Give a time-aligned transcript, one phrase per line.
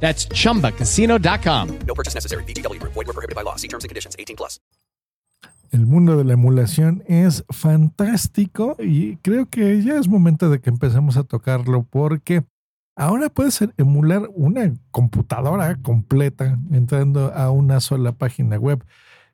[0.00, 1.78] That's chumbacasino.com.
[1.86, 2.44] No purchase necessary.
[2.44, 2.80] BGW.
[2.80, 3.56] Void were prohibited by law.
[3.56, 4.14] See terms and conditions.
[4.16, 4.60] 18 plus.
[5.72, 10.70] El mundo de la emulación es fantástico y creo que ya es momento de que
[10.70, 12.44] empecemos a tocarlo porque
[12.94, 18.84] ahora puedes emular una computadora completa entrando a una sola página web.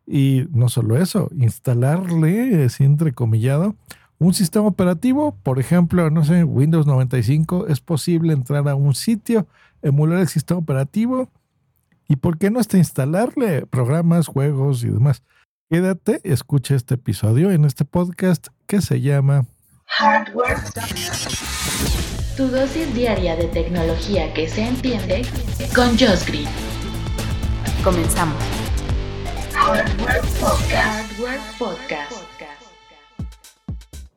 [0.07, 3.77] Y no solo eso, instalarle, así entrecomillado,
[4.23, 9.47] un sistema operativo, por ejemplo, no sé, Windows 95, es posible entrar a un sitio,
[9.83, 11.29] emular el sistema operativo
[12.09, 15.23] y por qué no hasta instalarle programas, juegos y demás.
[15.71, 19.47] Quédate, escucha este episodio en este podcast que se llama
[19.87, 20.59] Hardware.
[22.37, 25.23] Tu dosis diaria de tecnología que se entiende
[25.75, 26.47] con Josh.
[27.83, 28.43] Comenzamos.
[29.55, 31.13] Hardware Podcast.
[31.13, 32.62] Hardware Podcast.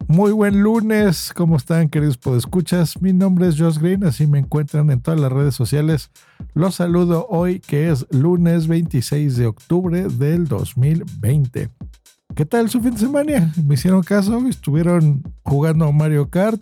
[0.08, 3.02] Muy buen lunes, ¿cómo están queridos podescuchas?
[3.02, 6.12] Mi nombre es Josh Green, así me encuentran en todas las redes sociales.
[6.54, 11.70] Los saludo hoy que es lunes 26 de octubre del 2020.
[12.36, 13.52] ¿Qué tal su fin de semana?
[13.66, 14.46] ¿Me hicieron caso?
[14.48, 16.62] ¿Estuvieron jugando Mario Kart?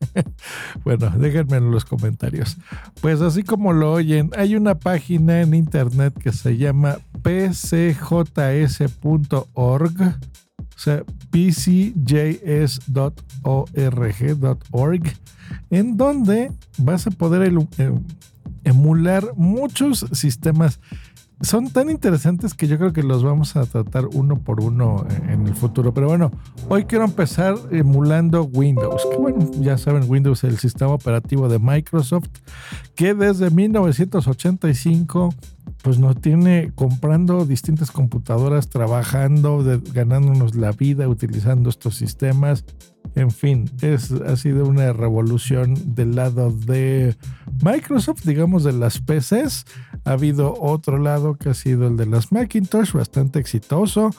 [0.84, 2.58] bueno, déjenme en los comentarios.
[3.00, 8.00] Pues así como lo oyen, hay una página en internet que se llama pcjs.org
[10.80, 11.92] o sea, pcjs.org.org,
[15.68, 17.52] en donde vas a poder
[18.64, 20.80] emular muchos sistemas.
[21.42, 25.46] Son tan interesantes que yo creo que los vamos a tratar uno por uno en
[25.46, 25.94] el futuro.
[25.94, 26.30] Pero bueno,
[26.68, 29.06] hoy quiero empezar emulando Windows.
[29.10, 32.28] Que bueno, ya saben, Windows es el sistema operativo de Microsoft,
[32.94, 35.34] que desde 1985
[35.82, 39.64] pues nos tiene comprando distintas computadoras, trabajando,
[39.94, 42.64] ganándonos la vida utilizando estos sistemas.
[43.14, 47.16] En fin, es, ha sido una revolución del lado de
[47.62, 49.64] Microsoft, digamos, de las PCs.
[50.04, 54.10] Ha habido otro lado que ha sido el de las Macintosh, bastante exitoso,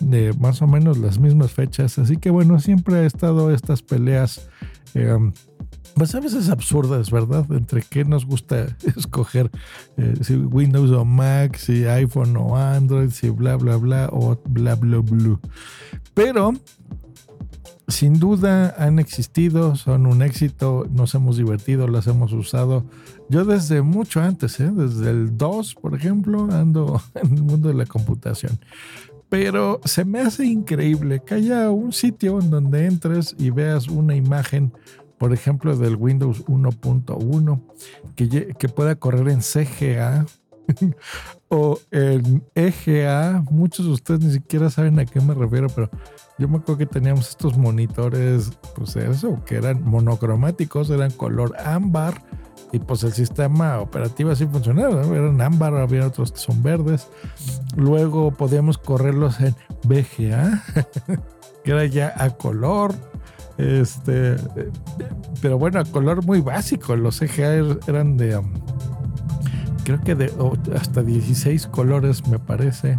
[0.00, 1.98] de más o menos las mismas fechas.
[1.98, 4.48] Así que bueno, siempre ha estado estas peleas.
[4.94, 5.18] Eh,
[5.94, 7.46] pues a veces absurdas, ¿verdad?
[7.50, 8.66] Entre qué nos gusta
[8.96, 9.50] escoger,
[9.96, 14.74] eh, si Windows o Mac, si iPhone o Android, si bla, bla, bla, o bla,
[14.74, 15.38] bla, bla.
[16.12, 16.52] Pero,
[17.88, 22.84] sin duda han existido, son un éxito, nos hemos divertido, las hemos usado.
[23.28, 24.70] Yo desde mucho antes, ¿eh?
[24.72, 28.58] desde el 2, por ejemplo, ando en el mundo de la computación
[29.30, 34.14] pero se me hace increíble que haya un sitio en donde entres y veas una
[34.14, 34.72] imagen
[35.18, 37.60] por ejemplo, del Windows 1.1,
[38.14, 40.26] que, que pueda correr en CGA
[41.54, 43.42] o en EGA.
[43.50, 45.90] Muchos de ustedes ni siquiera saben a qué me refiero, pero
[46.38, 52.22] yo me acuerdo que teníamos estos monitores, pues eso, que eran monocromáticos, eran color ámbar.
[52.72, 57.08] Y pues el sistema operativo así funcionaba, eran ámbar, había otros que son verdes.
[57.76, 59.54] Luego podíamos correrlos en
[59.84, 60.64] VGA,
[61.64, 62.94] que era ya a color
[63.56, 64.36] este,
[65.40, 66.96] pero bueno, a color muy básico.
[66.96, 68.52] Los CGA er, eran de, um,
[69.84, 70.32] creo que de
[70.74, 72.98] hasta 16 colores, me parece.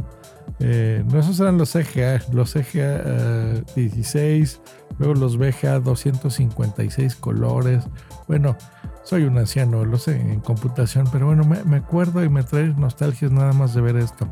[0.59, 4.62] Eh, no, esos eran los CGA, los CGA 16,
[5.00, 7.84] luego los VGA 256 colores.
[8.28, 8.56] Bueno,
[9.06, 13.32] soy un anciano, lo sé, en computación, pero bueno, me, acuerdo y me trae nostalgias
[13.32, 14.28] nada más de ver esto.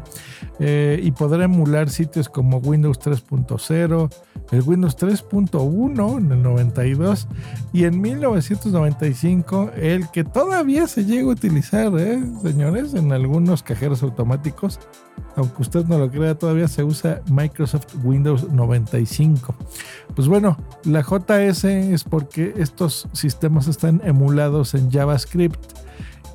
[0.59, 4.09] Eh, y poder emular sitios como Windows 3.0,
[4.51, 7.27] el Windows 3.1 en el 92
[7.71, 14.01] y en 1995 el que todavía se llega a utilizar, ¿eh, señores, en algunos cajeros
[14.01, 14.79] automáticos.
[15.35, 19.55] Aunque usted no lo crea, todavía se usa Microsoft Windows 95.
[20.15, 25.59] Pues bueno, la JS es porque estos sistemas están emulados en JavaScript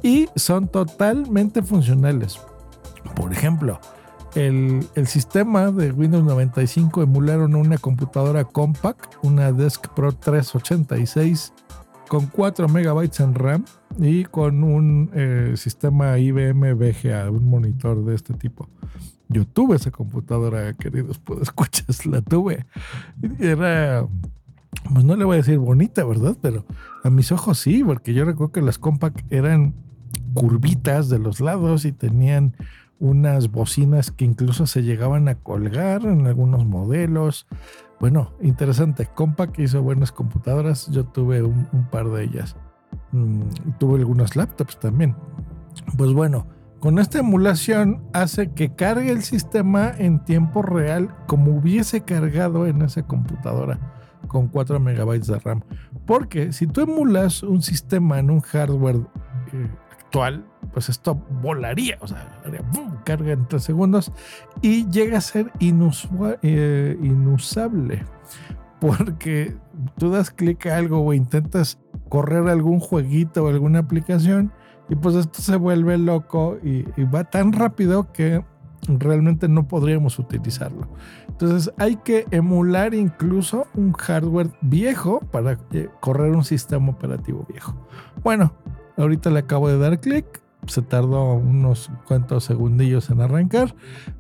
[0.03, 2.39] y son totalmente funcionales.
[3.15, 3.81] Por ejemplo,
[4.35, 11.53] el, sistema de Windows 95 emularon una computadora compact, una Desk Pro 386
[12.09, 13.65] con 4 megabytes en RAM
[13.99, 18.69] y con un eh, sistema IBM VGA, un monitor de este tipo.
[19.29, 22.65] Yo tuve esa computadora, queridos, pues escuchas, la tuve.
[23.39, 24.07] Era
[24.93, 26.37] pues no le voy a decir bonita, ¿verdad?
[26.41, 26.65] Pero
[27.05, 29.75] a mis ojos sí, porque yo recuerdo que las compact eran
[30.35, 32.56] curvitas de los lados y tenían
[33.00, 37.47] unas bocinas que incluso se llegaban a colgar en algunos modelos.
[38.00, 39.06] Bueno, interesante.
[39.06, 40.88] Compaq hizo buenas computadoras.
[40.91, 42.56] Yo tuve un, par de ellas.
[43.12, 43.43] Mm,
[43.79, 45.17] tuve algunos laptops también.
[45.97, 46.47] Pues bueno,
[46.81, 52.82] con esta emulación hace que cargue el sistema en tiempo real como hubiese cargado en
[52.82, 55.62] esa computadora con 4 megabytes de RAM.
[56.06, 58.97] Porque si tú emulas un sistema en un hardware
[59.53, 62.41] eh, actual, pues esto volaría, o sea,
[63.05, 64.12] carga en 3 segundos
[64.62, 68.05] y llega a ser eh, inusable.
[68.81, 69.56] Porque
[69.99, 71.79] tú das clic a algo o intentas
[72.09, 74.53] correr algún jueguito o alguna aplicación
[74.88, 78.43] y pues esto se vuelve loco y va tan rápido que
[78.88, 80.88] realmente no podríamos utilizarlo.
[81.29, 87.75] Entonces hay que emular incluso un hardware viejo para eh, correr un sistema operativo viejo.
[88.23, 88.52] Bueno,
[88.96, 93.75] ahorita le acabo de dar clic, se tardó unos cuantos segundillos en arrancar,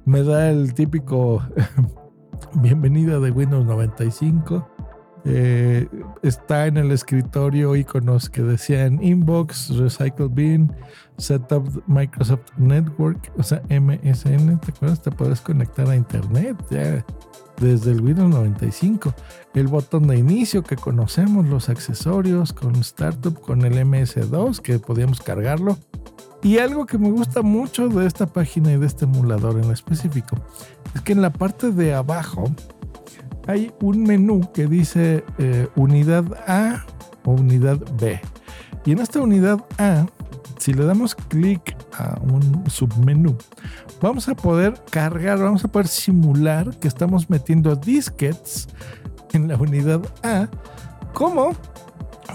[0.04, 1.42] me da el típico
[2.54, 4.77] bienvenida de Windows 95
[5.24, 5.88] eh,
[6.22, 10.72] está en el escritorio iconos que decían Inbox, Recycle Bin,
[11.16, 15.02] Setup Microsoft Network, o sea, MSN, ¿te acuerdas?
[15.02, 17.04] Te puedes conectar a Internet ya
[17.60, 19.12] desde el Windows 95.
[19.54, 25.20] El botón de inicio que conocemos, los accesorios con Startup, con el MS2 que podíamos
[25.20, 25.78] cargarlo.
[26.42, 30.36] Y algo que me gusta mucho de esta página y de este emulador en específico
[30.94, 32.52] es que en la parte de abajo
[33.48, 36.84] hay un menú que dice eh, unidad A
[37.24, 38.20] o unidad B.
[38.84, 40.06] Y en esta unidad A,
[40.58, 43.36] si le damos clic a un submenú,
[44.02, 48.68] vamos a poder cargar, vamos a poder simular que estamos metiendo disquets
[49.32, 50.48] en la unidad A,
[51.14, 51.52] como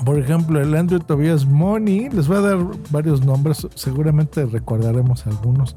[0.05, 2.09] por ejemplo el Android Tobias Money.
[2.09, 2.57] Les voy a dar
[2.89, 5.75] varios nombres, seguramente recordaremos algunos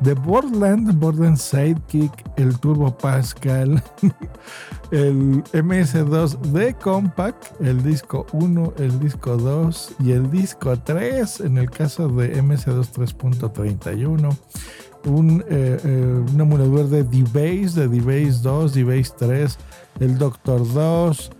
[0.00, 3.82] de Borderland, Borderland Sidekick, el Turbo Pascal,
[4.90, 11.58] el MS2 de Compact, el disco 1, el disco 2 y el disco 3 en
[11.58, 14.36] el caso de MS2 3.31.
[15.06, 19.58] Un, eh, eh, un emulador de D-Base, de D-Base 2, D-Base 3,
[20.00, 21.30] el Doctor 2,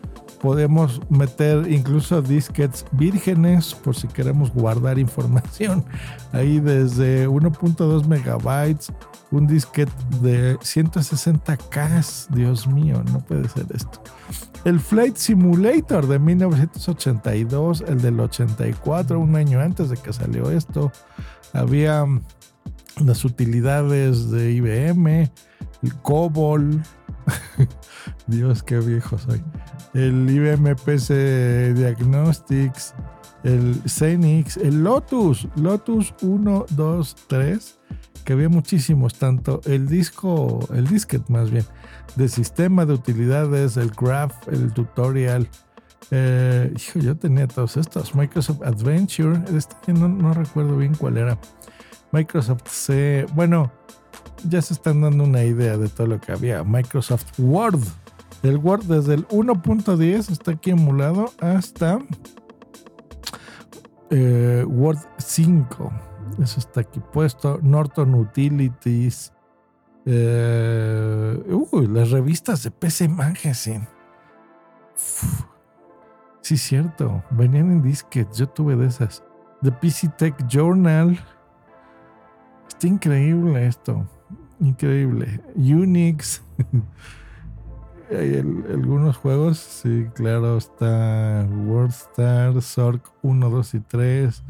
[0.41, 5.85] podemos meter incluso disquets vírgenes por si queremos guardar información.
[6.33, 8.93] Ahí desde 1.2 megabytes,
[9.31, 12.29] un disquete de 160K.
[12.31, 14.03] Dios mío, no puede ser esto.
[14.65, 20.93] El Flight Simulator de 1982, el del 84, un año antes de que salió esto.
[21.53, 22.05] Había
[23.05, 25.31] las utilidades de IBM,
[25.83, 26.83] el COBOL.
[28.27, 29.43] Dios, qué viejo soy
[29.99, 32.95] el IBM PC Diagnostics,
[33.43, 37.79] el Xenix, el Lotus, Lotus 1, 2, 3,
[38.25, 41.65] que había muchísimos, tanto el disco, el disquete más bien,
[42.15, 45.49] de sistema de utilidades, el graph, el tutorial.
[46.13, 48.15] Eh, hijo, yo tenía todos estos.
[48.15, 51.39] Microsoft Adventure, este no, no recuerdo bien cuál era.
[52.13, 53.73] Microsoft C, bueno,
[54.49, 56.63] ya se están dando una idea de todo lo que había.
[56.63, 57.81] Microsoft Word,
[58.43, 61.99] el Word desde el 1.10 está aquí emulado hasta
[64.11, 65.93] eh, Word 5.
[66.43, 67.59] Eso está aquí puesto.
[67.63, 69.33] Norton Utilities.
[70.07, 73.89] Eh, uy, las revistas de PC Magazine.
[76.41, 77.23] Sí, cierto.
[77.31, 78.39] Venían en disquets.
[78.39, 79.23] Yo tuve de esas.
[79.63, 81.19] The PC Tech Journal.
[82.69, 84.09] Está increíble esto.
[84.61, 85.41] Increíble.
[85.57, 86.43] Unix.
[88.11, 94.43] hay algunos juegos, sí, claro, está WorldStar, Zork 1, 2 y 3.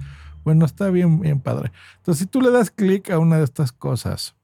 [0.44, 1.72] Bueno, está bien, bien padre.
[1.98, 4.36] Entonces, si tú le das clic a una de estas cosas,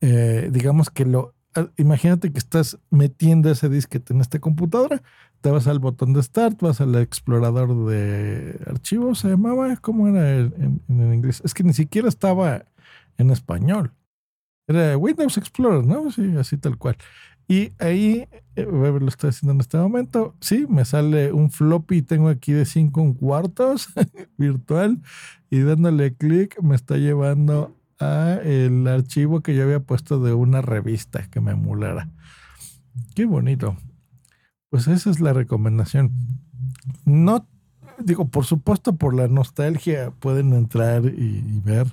[0.00, 5.02] eh, digamos que lo, ah, imagínate que estás metiendo ese disquete en esta computadora,
[5.40, 10.38] te vas al botón de Start, vas al explorador de archivos, se llamaba, ¿cómo era
[10.38, 11.42] en, en inglés?
[11.44, 12.64] Es que ni siquiera estaba
[13.18, 13.92] en español.
[14.66, 16.10] Era Windows Explorer, ¿no?
[16.10, 16.96] Sí, así tal cual.
[17.46, 20.34] Y ahí, eh, lo estoy haciendo en este momento.
[20.40, 23.88] Sí, me sale un floppy, tengo aquí de 5 cuartos
[24.38, 25.02] virtual
[25.50, 30.62] y dándole clic me está llevando a el archivo que yo había puesto de una
[30.62, 32.08] revista que me emulara.
[33.14, 33.76] Qué bonito.
[34.70, 36.12] Pues esa es la recomendación.
[37.04, 37.46] No
[37.98, 41.86] digo, por supuesto, por la nostalgia pueden entrar y, ver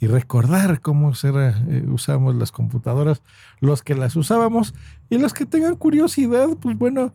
[0.00, 3.22] y recordar cómo era, eh, usamos las computadoras,
[3.60, 4.74] los que las usábamos
[5.08, 7.12] y los que tengan curiosidad, pues bueno,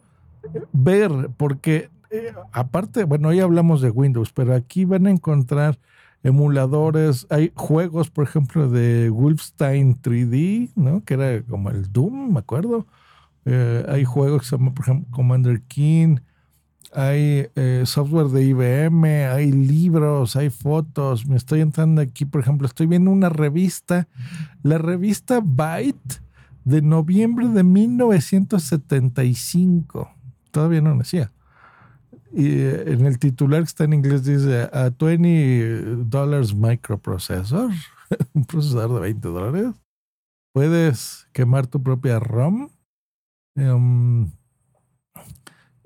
[0.72, 5.80] ver, porque eh, aparte, bueno, hoy hablamos de Windows, pero aquí van a encontrar
[6.24, 11.04] emuladores, hay juegos, por ejemplo, de Wolfenstein 3D, ¿no?
[11.04, 12.86] Que era como el Doom, me acuerdo.
[13.46, 16.18] Eh, hay juegos que se llaman, por ejemplo, Commander King.
[16.94, 21.26] Hay eh, software de IBM, hay libros, hay fotos.
[21.26, 24.10] Me estoy entrando aquí, por ejemplo, estoy viendo una revista,
[24.62, 26.22] la revista Byte
[26.66, 30.12] de noviembre de 1975.
[30.52, 31.32] Todavía no nacía.
[32.34, 37.72] Y eh, en el titular que está en inglés dice a 20 dólares microprocessor,
[38.34, 39.76] un procesador de 20 dólares.
[40.54, 42.70] Puedes quemar tu propia ROM.
[43.56, 44.32] Um,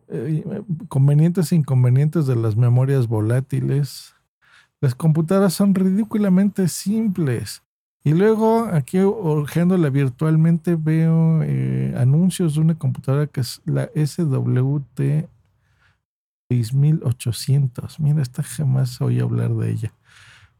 [0.08, 4.14] eh, convenientes e inconvenientes de las memorias volátiles.
[4.82, 7.64] Las computadoras son ridículamente simples.
[8.04, 15.28] Y luego aquí urgiéndola virtualmente veo eh, anuncios de una computadora que es la SWT
[16.50, 18.00] 6800.
[18.00, 19.94] Mira, esta jamás oí hablar de ella.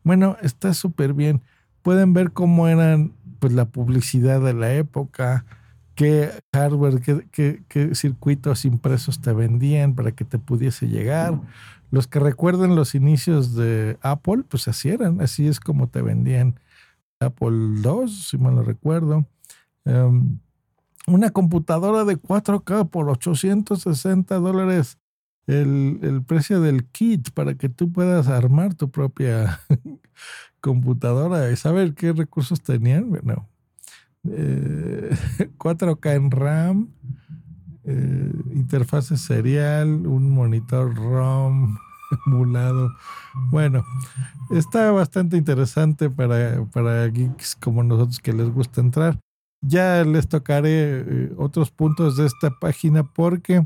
[0.04, 1.42] Bueno, está súper bien.
[1.84, 5.46] Pueden ver cómo eran pues la publicidad de la época,
[5.96, 11.40] qué hardware, qué, qué, circuitos impresos te vendían para que te pudiese llegar.
[11.92, 16.60] Los que recuerden los inicios de Apple, pues así eran, así es como te vendían
[17.20, 19.26] Apple II, si mal no recuerdo.
[19.86, 20.40] Em,
[21.08, 24.98] una computadora de 4K por 860 dólares
[25.48, 29.60] el, precio del kit para que tú puedas armar tu propia
[30.62, 33.10] computadora y saber qué recursos tenían.
[33.10, 33.48] Bueno,
[34.26, 36.90] 4K eh, en RAM,
[37.84, 41.78] eh, interfase serial, un monitor ROM
[42.26, 42.92] emulado.
[43.50, 43.86] Bueno,
[44.52, 49.20] está bastante interesante para, para geeks como nosotros que les gusta entrar.
[49.62, 53.66] Ya les tocaré eh, otros puntos de esta página porque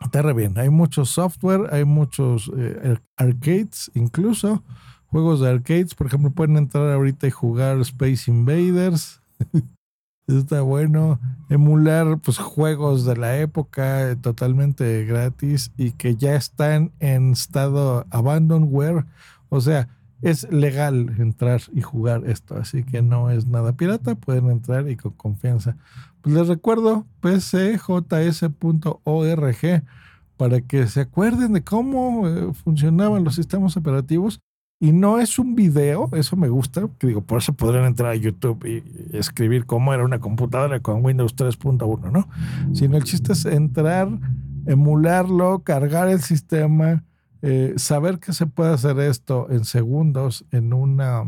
[0.00, 0.58] está bien.
[0.58, 2.50] Hay mucho software, hay muchos
[3.16, 4.62] arcades, incluso
[5.06, 5.94] juegos de arcades.
[5.94, 9.20] Por ejemplo, pueden entrar ahorita y jugar Space Invaders.
[10.28, 11.18] Está bueno
[11.48, 19.06] emular pues juegos de la época totalmente gratis y que ya están en estado abandonware,
[19.48, 19.88] o sea,
[20.20, 24.96] es legal entrar y jugar esto, así que no es nada pirata, pueden entrar y
[24.96, 25.76] con confianza.
[26.20, 28.52] Pues les recuerdo pcjs.org
[30.36, 34.40] para que se acuerden de cómo eh, funcionaban los sistemas operativos
[34.80, 38.14] y no es un video, eso me gusta, que digo, por eso podrían entrar a
[38.14, 42.28] YouTube y, escribir cómo era una computadora con Windows 3.1, ¿no?
[42.74, 44.08] Sino el chiste es entrar,
[44.66, 47.02] emularlo, cargar el sistema,
[47.42, 51.24] eh, saber que se puede hacer esto en segundos en una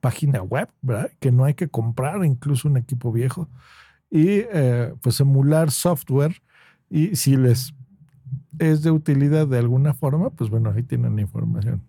[0.00, 1.10] página web, ¿verdad?
[1.20, 3.48] Que no hay que comprar incluso un equipo viejo.
[4.10, 6.42] Y eh, pues emular software
[6.88, 7.72] y si les
[8.58, 11.82] es de utilidad de alguna forma, pues bueno, ahí tienen la información.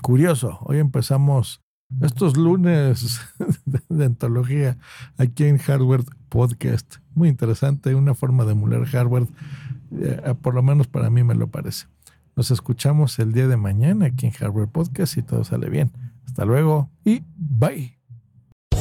[0.00, 1.60] Curioso, hoy empezamos
[2.00, 3.20] estos lunes
[3.88, 4.78] de antología
[5.18, 6.96] aquí en Hardware Podcast.
[7.14, 9.26] Muy interesante, una forma de emular hardware,
[9.92, 11.86] eh, por lo menos para mí me lo parece.
[12.34, 15.92] Nos escuchamos el día de mañana aquí en Hardware Podcast y todo sale bien.
[16.26, 18.01] Hasta luego y bye.